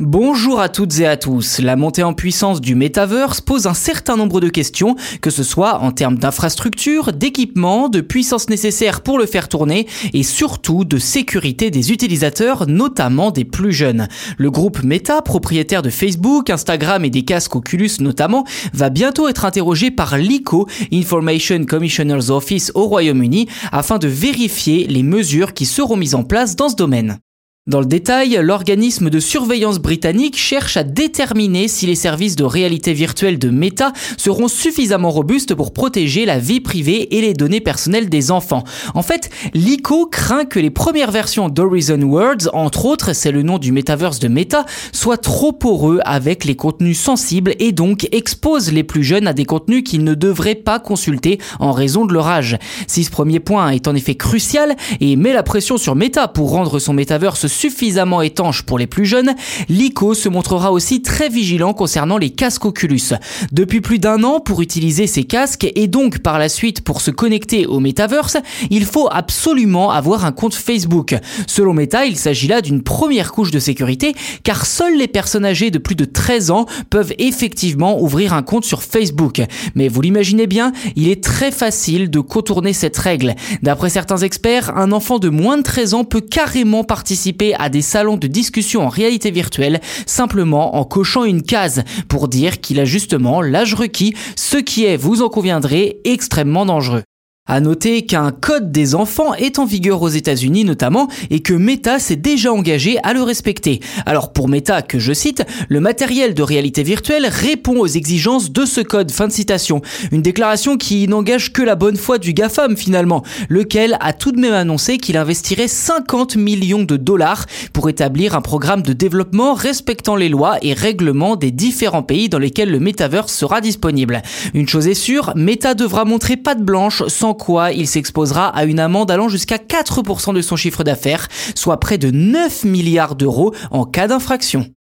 [0.00, 1.60] Bonjour à toutes et à tous.
[1.60, 5.78] La montée en puissance du metaverse pose un certain nombre de questions, que ce soit
[5.82, 11.70] en termes d'infrastructure, d'équipement, de puissance nécessaire pour le faire tourner et surtout de sécurité
[11.70, 14.08] des utilisateurs, notamment des plus jeunes.
[14.36, 19.44] Le groupe Meta, propriétaire de Facebook, Instagram et des casques Oculus notamment, va bientôt être
[19.44, 25.96] interrogé par l'ICO, Information Commissioner's Office au Royaume-Uni, afin de vérifier les mesures qui seront
[25.96, 27.20] mises en place dans ce domaine.
[27.66, 32.92] Dans le détail, l'organisme de surveillance britannique cherche à déterminer si les services de réalité
[32.92, 38.10] virtuelle de Meta seront suffisamment robustes pour protéger la vie privée et les données personnelles
[38.10, 38.64] des enfants.
[38.92, 43.56] En fait, l'ICO craint que les premières versions d'Horizon Worlds, entre autres, c'est le nom
[43.56, 48.84] du metaverse de Meta, soient trop poreux avec les contenus sensibles et donc exposent les
[48.84, 52.58] plus jeunes à des contenus qu'ils ne devraient pas consulter en raison de leur âge.
[52.86, 56.50] Si ce premier point est en effet crucial et met la pression sur Meta pour
[56.50, 59.34] rendre son metaverse suffisamment étanche pour les plus jeunes,
[59.68, 63.14] l'ICO se montrera aussi très vigilant concernant les casques Oculus.
[63.52, 67.10] Depuis plus d'un an, pour utiliser ces casques et donc par la suite pour se
[67.10, 68.36] connecter au metaverse,
[68.70, 71.14] il faut absolument avoir un compte Facebook.
[71.46, 75.70] Selon Meta, il s'agit là d'une première couche de sécurité car seuls les personnes âgées
[75.70, 79.42] de plus de 13 ans peuvent effectivement ouvrir un compte sur Facebook.
[79.74, 83.34] Mais vous l'imaginez bien, il est très facile de contourner cette règle.
[83.62, 87.82] D'après certains experts, un enfant de moins de 13 ans peut carrément participer à des
[87.82, 92.86] salons de discussion en réalité virtuelle simplement en cochant une case pour dire qu'il a
[92.86, 97.02] justement l'âge requis, ce qui est, vous en conviendrez, extrêmement dangereux.
[97.46, 101.98] À noter qu'un code des enfants est en vigueur aux États-Unis notamment et que Meta
[101.98, 103.80] s'est déjà engagé à le respecter.
[104.06, 108.64] Alors pour Meta, que je cite, le matériel de réalité virtuelle répond aux exigences de
[108.64, 109.10] ce code.
[109.10, 109.82] Fin de citation.
[110.10, 114.40] Une déclaration qui n'engage que la bonne foi du GAFAM finalement, lequel a tout de
[114.40, 120.16] même annoncé qu'il investirait 50 millions de dollars pour établir un programme de développement respectant
[120.16, 124.22] les lois et règlements des différents pays dans lesquels le metaverse sera disponible.
[124.54, 128.80] Une chose est sûre, Meta devra montrer patte blanche sans quoi il s'exposera à une
[128.80, 133.84] amende allant jusqu'à 4% de son chiffre d'affaires, soit près de 9 milliards d'euros en
[133.84, 134.73] cas d'infraction.